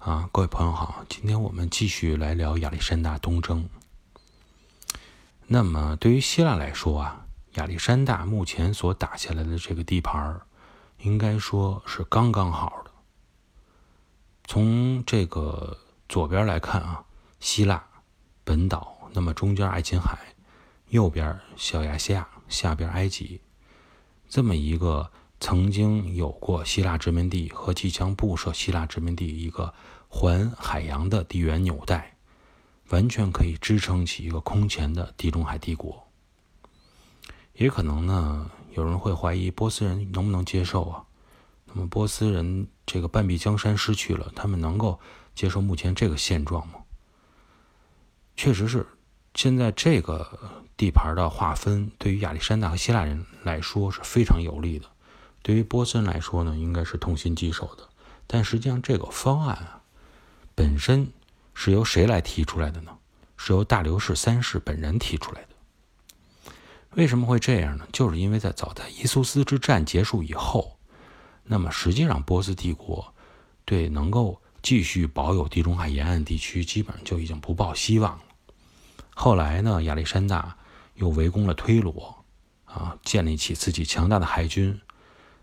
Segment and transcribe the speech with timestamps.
[0.00, 3.68] 啊，各位朋友好，今天我们继续来聊亚历山大东征。
[5.46, 7.26] 那么对于希腊来说啊，
[7.56, 10.40] 亚历山大目前所打下来的这个地盘儿，
[11.00, 12.90] 应该说是刚刚好的。
[14.44, 15.76] 从这个
[16.08, 17.04] 左边来看啊，
[17.38, 17.84] 希腊
[18.42, 20.18] 本岛，那么中间爱琴海，
[20.88, 23.42] 右边小亚细亚，下边埃及，
[24.30, 25.12] 这么一个。
[25.40, 29.72] 曾经有过希腊殖民地和即将布设希腊殖民地一个
[30.06, 32.16] 环海洋的地缘纽带，
[32.90, 36.06] 完全可以支撑起一个空前的地中海帝国。
[37.54, 41.04] 也可能呢，有人会怀疑波斯人能不能接受啊？
[41.64, 45.00] 那么波斯人这个半壁江山失去了，他们能够
[45.34, 46.74] 接受目前这个现状吗？
[48.36, 48.86] 确实是，
[49.34, 50.38] 现在这个
[50.76, 54.86] 地盘的划分对于亚历山大和希腊人来说是非常有利的。
[55.42, 57.88] 对于波斯来说呢，应该是痛心疾首的。
[58.26, 59.82] 但实际上，这个方案啊，
[60.54, 61.12] 本身
[61.54, 62.96] 是由谁来提出来的呢？
[63.36, 65.48] 是由大流士三世本人提出来的。
[66.90, 67.88] 为什么会这样呢？
[67.92, 70.76] 就是因为在早在伊苏斯之战结束以后，
[71.44, 73.14] 那么实际上波斯帝国
[73.64, 78.22] 对能够继续保有地中海沿岸地区，基本上就已经不抱希望了。
[79.14, 80.56] 后来呢，亚历山大
[80.94, 82.24] 又围攻了推罗，
[82.66, 84.78] 啊，建立起自己强大的海军。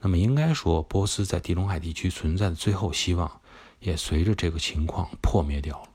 [0.00, 3.40] 那么应该说，波斯在地中海地区存在的最后希望，
[3.80, 5.88] 也随着这个情况破灭掉了。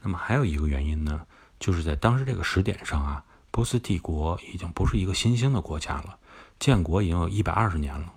[0.00, 1.26] 那么还有一个原因呢，
[1.60, 6.18] 就是在当时这个时点上啊，波斯帝国已经不是一个新兴的国家了，
[6.58, 8.12] 建国已经有一百二十年了，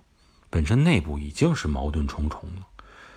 [0.50, 2.66] 本身内部已经是矛盾重重了。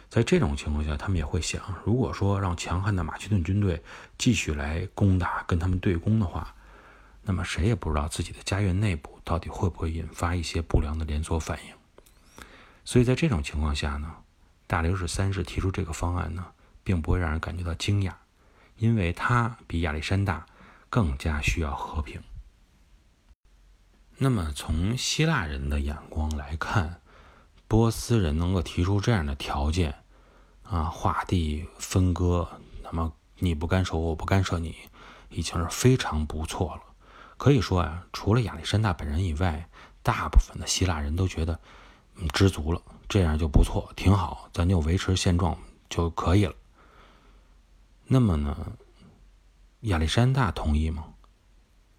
[0.07, 3.81] 在这种情况下，他们也会想，如果说让强悍的马其顿军队
[4.17, 6.55] 继续来攻打，跟他们对攻的话。
[7.21, 11.75] 那么谁也不知道自己的家园内部到底会不会引发一些不良的连锁反应。
[12.83, 14.11] 所以在这种情况下呢，
[14.65, 16.47] 大流士三世提出这个方案呢，
[16.83, 18.13] 并不会让人感觉到惊讶，
[18.77, 20.47] 因为他比亚历山大
[20.89, 22.19] 更加需要和平。
[24.17, 26.99] 那么从希腊人的眼光来看，
[27.67, 29.93] 波斯人能够提出这样的条件，
[30.63, 32.49] 啊，划地分割，
[32.83, 34.75] 那么你不干涉我，我不干涉你，
[35.29, 36.81] 已经是非常不错了。
[37.39, 39.69] 可以说啊，除了亚历山大本人以外，
[40.03, 41.57] 大部分的希腊人都觉得，
[42.17, 45.57] 嗯，知足了，这样就不错，挺好，咱就维持现状
[45.89, 46.53] 就可以了。
[48.05, 48.73] 那么呢，
[49.83, 51.05] 亚历山大同意吗？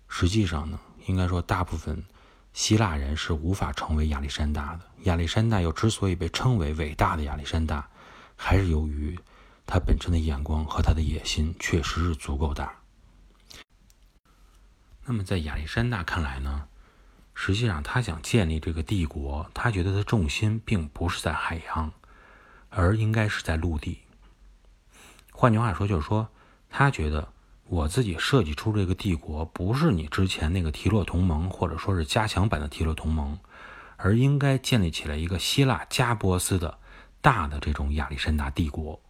[0.08, 2.04] 实际上呢，应该说，大部分
[2.52, 4.80] 希腊人是无法成为亚历山大的。
[5.04, 7.88] 亚历山大又之所以被称为伟大的亚历山大，
[8.36, 9.18] 还是由于
[9.64, 12.74] 他本身的眼光和他的野心确实是足够大。
[15.10, 16.68] 那么，在亚历山大看来呢，
[17.34, 21.92] 实际上他想建立这个帝国，他觉得他重心并不是在海洋，
[22.68, 24.02] 而应该是在陆地。
[25.32, 26.28] 换句话说，就是说，
[26.68, 27.32] 他觉得
[27.64, 33.36] 我自己设计出这个帝国，不是你之前那个提洛同盟，或者说是加强版的提洛同盟，
[33.96, 36.78] 而应该建立起来一个希腊加波斯的
[37.20, 39.02] 大的这种亚历山大帝国。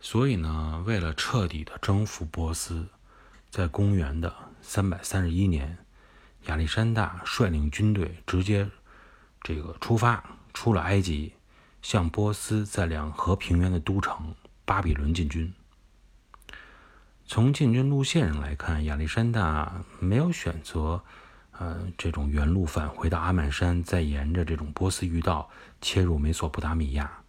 [0.00, 2.88] 所以呢，为了彻底的征服波斯。
[3.54, 5.78] 在公元的三百三十一年，
[6.46, 8.68] 亚历山大率领军队直接
[9.42, 11.32] 这个出发，出了埃及，
[11.80, 14.34] 向波斯在两河平原的都城
[14.64, 15.54] 巴比伦进军。
[17.26, 21.00] 从进军路线上来看，亚历山大没有选择
[21.52, 25.48] 呃这种原路返回到阿曼山，再沿着这种波斯御道
[25.80, 27.20] 切入美索不达米亚，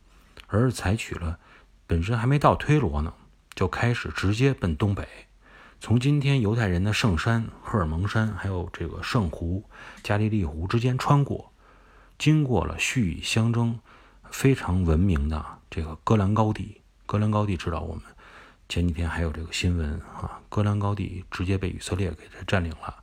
[0.48, 1.38] 而是采取了
[1.86, 3.14] 本身还没到推罗呢，
[3.54, 5.08] 就开始直接奔东北。
[5.86, 9.64] 从今天犹太人的圣山赫尔蒙山，还有这个圣湖
[10.02, 11.52] 加利利湖之间穿过，
[12.18, 13.80] 经过了叙以相争
[14.32, 16.82] 非常文明的这个戈兰高地。
[17.06, 18.04] 戈兰高地知道我们
[18.68, 22.96] 前几天还有这个新闻啊，戈兰高地直接被以色列给占领了。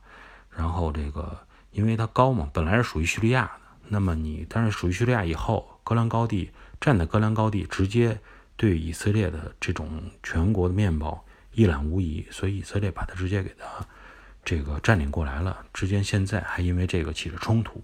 [0.49, 1.37] 然后这个
[1.71, 3.51] 因为它高嘛，本来是属于叙利亚的。
[3.87, 8.19] 那么你但是属于叙利亚以后，戈兰高地占的戈兰高地，直接
[8.57, 11.23] 对以色列的这种全国的面包。
[11.53, 13.87] 一览无遗，所以以色列把它直接给它
[14.43, 15.65] 这个占领过来了。
[15.73, 17.83] 之间现在还因为这个起了冲突，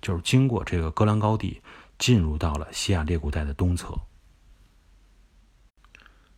[0.00, 1.60] 就是经过这个戈兰高地，
[1.98, 3.94] 进入到了西亚列古带的东侧。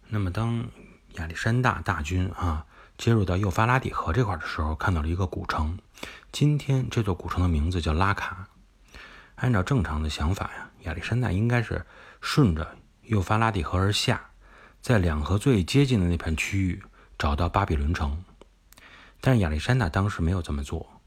[0.08, 0.68] 那么当
[1.14, 2.64] 亚历山大大军啊
[2.96, 5.78] 接入到幼发拉底河这块的时候，看到了一个古城。
[6.32, 8.48] 今天这座古城的名字叫拉卡。
[9.34, 11.84] 按照正常的想法呀，亚历山大应该是
[12.22, 14.30] 顺着幼发拉底河而下。
[14.86, 16.80] 在两河最接近的那片区域
[17.18, 18.22] 找到巴比伦城，
[19.20, 21.00] 但是亚历山大当时没有这么做，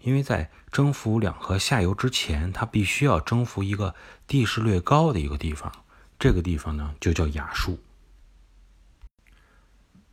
[0.00, 3.94] 因为在征服两河下游之前，他必须要征服一个
[4.26, 5.70] 地势略高的一个地方，
[6.18, 7.78] 这个地方呢就叫亚述。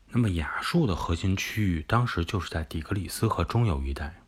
[0.10, 4.22] 那么亚述的核心区域当时就是在底格里斯河中游一带。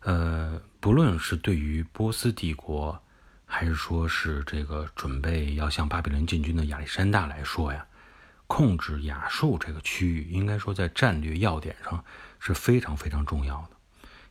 [0.00, 3.02] 呃，不论是对于波斯帝国，
[3.46, 7.86] 还是说是这个准备要向巴比伦进军的亚历山大来说呀，
[8.46, 12.04] 控制亚述这个区域，应该说在战略要点上
[12.40, 13.70] 是非常非常重要的。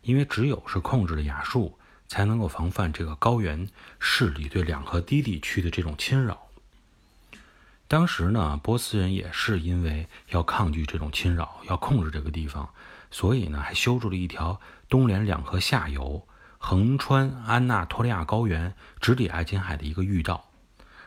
[0.01, 3.67] 因为只有是控制了亚述，才能够防范这个高原
[3.99, 6.47] 势力对两河低地区的这种侵扰。
[7.87, 12.67] 当时呢，波斯人也是因为要抗拒这种侵扰，要控制这个地方，
[13.11, 16.27] 所以呢，还修筑了一条东连两河下游、
[16.65, 20.49] 横穿安纳托利亚高原、直抵爱琴海的一个御道。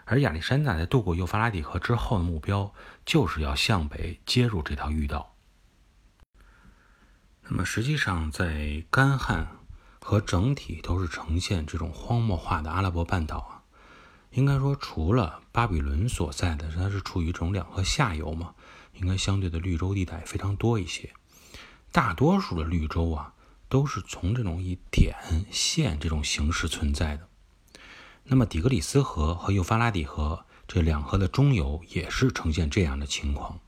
[0.05, 2.75] 而亚历山大在渡过幼发拉底河之后的目标，
[3.07, 5.35] 就是要向北接入这条御道。
[7.41, 9.49] 那么实际上，在干旱
[9.99, 13.63] 和整体都是呈现这种荒漠化的阿拉伯半岛啊，
[14.33, 18.55] 应该说除了巴比伦所在的，它是处于这种两河下游嘛，
[18.93, 21.15] 应该相对的绿洲地带非常多一些。
[21.91, 23.33] 大多数的绿洲啊，
[23.69, 25.15] 都是从这种以点
[25.51, 27.29] 线这种形式存在的。
[28.25, 33.61] 那么底格里斯河和幼发拉底河这两河的中游也是呈现这样的情况。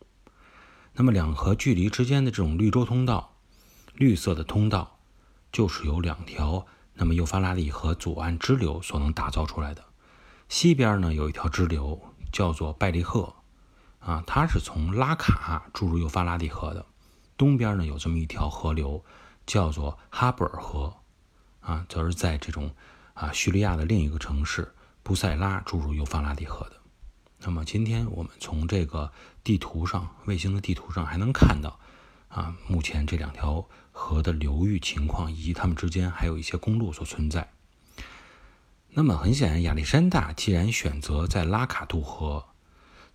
[0.94, 3.34] 那么两河距离之间的这种绿洲通道。
[3.94, 5.00] 绿色的通道
[5.50, 9.84] 就是由两条那么幼发拉底河左岸支流所能打造出来的。
[10.48, 12.00] 西边呢有一条支流
[12.32, 13.34] 叫做拜利赫，
[13.98, 16.86] 啊，它是从拉卡注入幼发拉底河的。
[17.36, 19.04] 东边呢有这么一条河流
[19.48, 20.94] 叫做哈布尔河，
[21.58, 22.70] 啊，则是在这种
[23.14, 24.72] 啊叙利亚的另一个城市
[25.02, 26.76] 布塞拉注入幼发拉底河的。
[27.40, 29.10] 那么今天我们从这个
[29.42, 31.80] 地图上卫星的地图上还能看到，
[32.28, 33.66] 啊，目前这两条。
[34.00, 37.50] 河的流域情况以及它们之间还有一些公路所存在。
[38.90, 42.44] 那么很显然，亚历山大既然选择在拉卡渡河，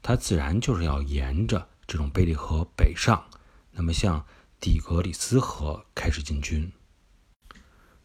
[0.01, 3.23] 他自然就是要沿着这种贝利河北上，
[3.71, 4.25] 那么向
[4.63, 6.71] 底格里斯河开始进军。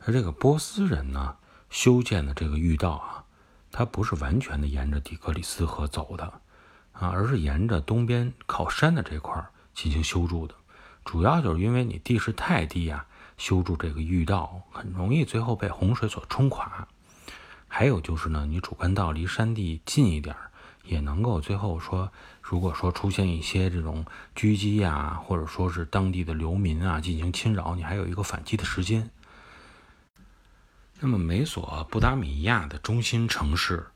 [0.01, 1.37] 而这个波斯人呢，
[1.71, 3.23] 修建的这个御道啊，
[3.71, 6.25] 它不是完全的沿着底格里斯河走的
[6.91, 9.41] 啊，而是沿着东边靠山的这块
[9.73, 10.55] 进行修筑的。
[11.05, 13.07] 主要就是因为你地势太低呀，
[13.37, 16.89] 修筑这个御道很容易最后被洪水所冲垮。
[17.69, 20.35] 还有就是呢，你主干道离山地近一点，
[20.89, 24.05] 也能够最后说，如果说出现一些这种
[24.35, 29.11] 狙击呀，或者说是当地的流民啊进行侵扰，你还有一个反击的时间。
[30.99, 33.87] 那么美索不达米亚的中心城市，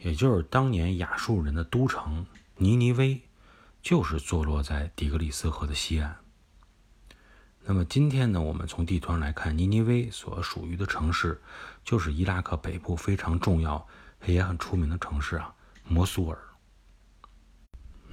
[0.00, 2.26] 也就是当年亚述人的都城
[2.56, 3.22] 尼尼微，
[3.80, 6.16] 就是坐落在底格里斯河的西岸。
[7.68, 11.40] 那么今天呢，我们从地图上来看，尼尼微所属于的城市，
[11.84, 13.86] 就是伊拉克北部非常重要
[14.26, 15.54] 也很出名的城市啊，
[15.88, 16.38] 摩苏尔。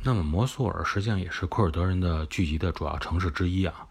[0.03, 3.87] 那么摩苏尔实际上也是库尔德人的聚集的主要城市之一啊。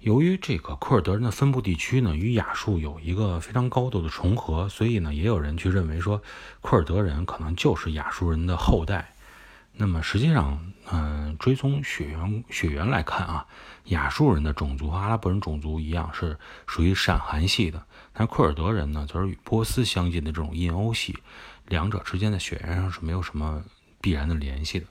[0.00, 6.20] 由于这个库尔德人的分布地区呢，与亚述有一个非常高度的重合，所以呢，也有人去认为说，
[6.60, 9.14] 库尔德人可能就是亚述人的后代。
[9.72, 13.46] 那么实际上，嗯，追踪血缘血缘来看啊，
[13.84, 17.84] 亚述人的种族和阿拉伯人种族一样，是属于闪寒系的。
[18.12, 21.18] 但库尔德人呢，则是与波斯相近的这种印欧系，
[21.66, 23.64] 两者之间的血缘上是没有什么
[24.00, 24.86] 必然的联系的。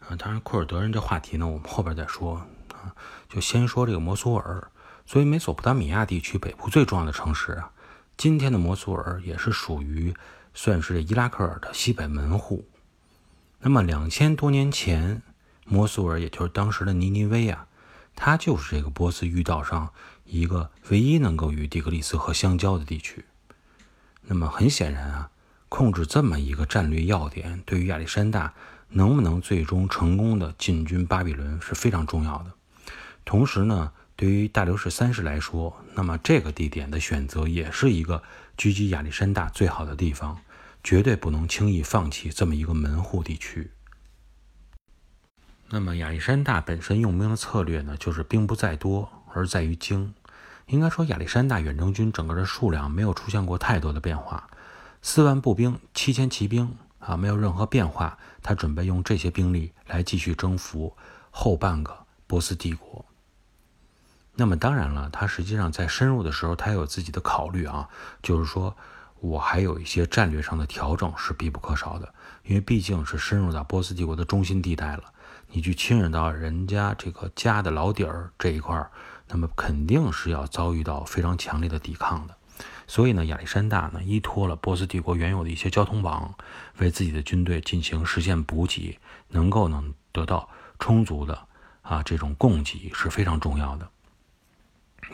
[0.00, 2.94] 啊，当然库尔德人这话题呢，我们后边再说啊，
[3.28, 4.70] 就先说这个摩苏尔。
[5.04, 7.72] 作为美索不达米亚地区北部最重要的城市啊，
[8.16, 10.14] 今天的摩苏尔也是属于
[10.54, 12.68] 算是伊拉克尔的西北门户。
[13.58, 15.22] 那么两千多年前，
[15.64, 17.66] 摩苏尔也就是当时的尼尼微啊，
[18.14, 19.92] 它就是这个波斯御道上
[20.24, 23.24] 一个唯一能够与底格里斯河相交的地区。
[24.22, 25.30] 那么很显然啊，
[25.68, 28.54] 控制这么一个战略要点，对于亚历山大
[28.88, 32.52] 能不能最终成功的进军巴比伦是非常重要的。
[33.24, 38.22] 同时呢，对于大流士三世来说，那么这个地点的选择也是一个
[38.56, 40.38] 狙击亚历山大最好的地方。
[40.84, 43.70] 绝对不能轻易放弃这么一个门户地区。
[45.70, 50.12] 那么亚历山大本身用兵的策略呢，就是兵不在多，而在于精。
[50.66, 54.48] 应该说，亚历山大远征军整个的数量没有出现过太多的变化，
[55.02, 58.16] 四万步兵、七千骑兵啊，没有任何变化。
[58.42, 60.96] 他准备用这些兵力来继续征服
[61.30, 63.04] 后半个波斯帝国。
[64.34, 67.88] 那么当然了，他实际上在深入的时候，他有自己的考虑啊，
[68.22, 68.76] 就是说。
[69.22, 75.04] 我还有一些战略上的调整是必不可少的，因为毕竟是深入到波斯帝国的中心地带了，
[75.52, 78.90] 你去侵扰到人家这个家的老底儿这一块儿，
[79.32, 82.36] 那么肯定是要遭遇到非常强烈的抵抗的。
[82.86, 86.34] 所以呢，亚历山大呢依托了波斯帝国原有的一些交通网，
[86.78, 88.98] 为自己的军队进行实现补给，
[89.28, 90.48] 能够能得到
[90.78, 91.46] 充足的
[91.80, 93.88] 啊这种供给是非常重要的。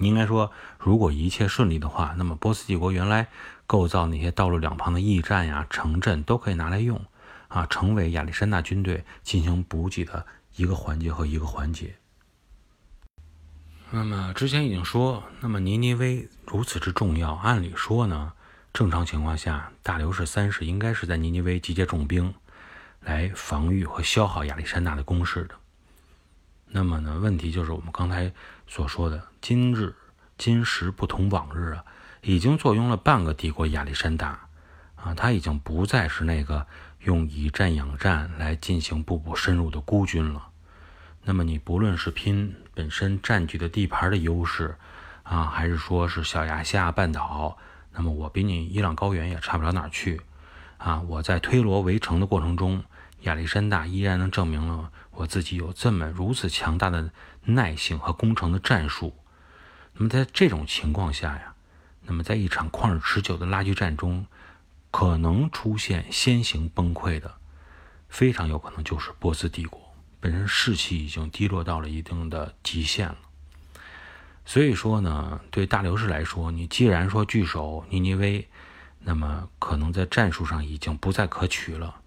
[0.00, 3.28] 应该说，如果一切顺利的话，那么波斯帝国原来
[3.66, 7.00] 构造那些道路两旁的驿站呀、城镇都可以拿来用，
[7.48, 11.94] 啊，成为亚历山大军队进行补给的一个环节和一个环节。
[13.90, 18.34] 那么之前已经说，那么尼尼微如此之重要，按理说呢，
[18.72, 22.34] 正常情况下，大流士三世应该是在尼尼微集结重兵，
[23.00, 25.54] 来防御和消耗亚历山大的攻势的。
[26.66, 28.30] 那么呢，问题就是我们刚才
[28.66, 29.94] 所说的，今日
[30.36, 31.82] 今时不同往日啊，
[32.20, 34.48] 已经坐拥了半个帝国亚历山大
[34.96, 36.66] 啊，他已经不再是那个
[37.00, 40.48] 用以战养战来进行步步深入的孤军了。
[41.28, 44.74] 那么你不论是拼本身占据的地盘的优势，
[45.24, 47.58] 啊，还是说是小亚细亚半岛，
[47.92, 50.22] 那么我比你伊朗高原也差不了哪儿去，
[50.78, 52.82] 啊，我在推罗围城的过程中，
[53.24, 57.10] 亚历山大依然能证明了我自己有这么如此强大的
[57.44, 59.14] 耐性和攻城的战术。
[59.92, 61.52] 那么在这种情况下呀，
[62.06, 64.24] 那么在一场旷日持久的拉锯战中，
[64.90, 67.34] 可能出现先行崩溃的，
[68.08, 69.87] 非常有可能就是波斯帝国。
[70.20, 73.18] 本身士气已经低落到了一定的极限了，
[74.44, 78.48] 所以说呢，对大流士来说，你既然说据守尼尼微，
[79.00, 82.00] 那么可能在战术上已经不再可取了。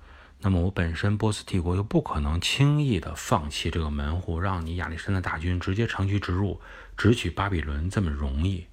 [0.43, 6.59] 那么我本身波斯帝国又不可能轻易的放弃这个门户，让你亚历山大大军直接长驱直入，
[6.97, 8.65] 直取巴比伦这么容易。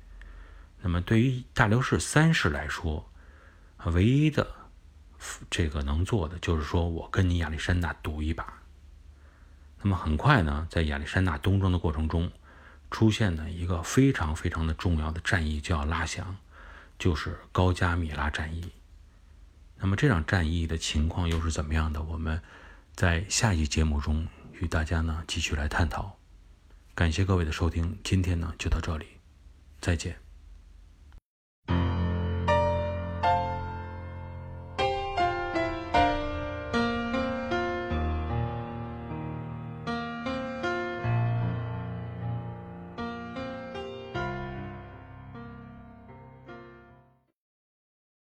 [0.80, 3.08] 那么对于大流士三世来说，
[3.84, 4.50] 唯一的
[5.50, 8.54] 这个能做的就是说我跟你亚历山大赌一把。
[9.82, 12.30] 那么很快呢，在亚历山大东征的过程中，
[12.90, 16.36] 出现了一个非常非常的重要的战役就要拉响，
[16.98, 18.72] 就是高加米拉战役。
[19.76, 22.02] 那么这场战役的情况又是怎么样的？
[22.02, 22.42] 我们
[22.94, 24.26] 在下一节目中
[24.60, 26.18] 与大家呢继续来探讨。
[26.94, 29.06] 感谢各位的收听，今天呢就到这里，
[29.80, 30.27] 再见。